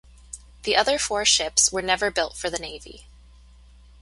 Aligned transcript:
The 0.63 0.75
other 0.75 0.97
four 0.97 1.25
ships 1.25 1.71
were 1.71 1.83
never 1.83 2.09
built 2.09 2.35
for 2.35 2.49
the 2.49 2.57
Navy. 2.57 3.05